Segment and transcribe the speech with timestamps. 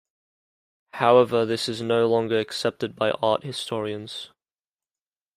[0.93, 4.31] However, this is no longer accepted by art historians.